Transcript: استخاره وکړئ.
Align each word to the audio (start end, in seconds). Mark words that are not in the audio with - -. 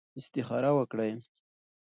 استخاره 0.19 0.69
وکړئ. 0.77 1.11